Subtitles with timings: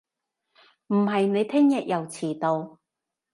[0.87, 2.79] 唔係你聽日又遲到